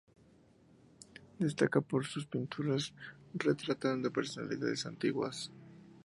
Destaca 1.37 1.79
por 1.79 2.07
sus 2.07 2.25
pinturas 2.25 2.91
retratando 3.35 4.11
personalidades 4.11 4.87
antiguas. 4.87 5.51